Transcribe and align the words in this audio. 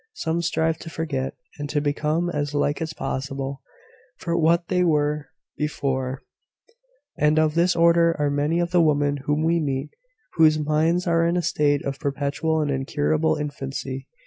Some 0.15 0.41
strive 0.41 0.79
to 0.79 0.89
forget, 0.89 1.35
and 1.59 1.69
to 1.69 1.79
become 1.79 2.31
as 2.31 2.55
like 2.55 2.81
as 2.81 2.91
possible 2.91 3.61
to 4.21 4.35
what 4.35 4.67
they 4.67 4.83
were 4.83 5.27
before; 5.59 6.23
and 7.19 7.37
of 7.37 7.53
this 7.53 7.75
order 7.75 8.15
are 8.17 8.31
many 8.31 8.59
of 8.59 8.71
the 8.71 8.81
women 8.81 9.17
whom 9.25 9.43
we 9.43 9.59
meet, 9.59 9.91
whose 10.37 10.57
minds 10.57 11.05
are 11.05 11.23
in 11.23 11.37
a 11.37 11.43
state 11.43 11.85
of 11.85 11.99
perpetual 11.99 12.61
and 12.61 12.71
incurable 12.71 13.35
infancy. 13.35 14.07